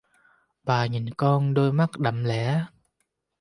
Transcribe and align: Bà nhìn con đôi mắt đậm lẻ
Bà 0.63 0.85
nhìn 0.85 1.13
con 1.17 1.53
đôi 1.53 1.73
mắt 1.73 1.89
đậm 1.99 2.23
lẻ 2.23 2.65